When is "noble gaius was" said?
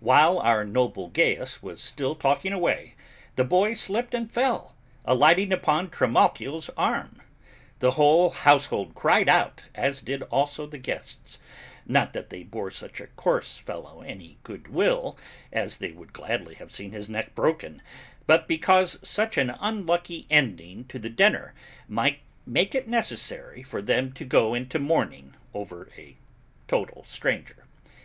0.64-1.80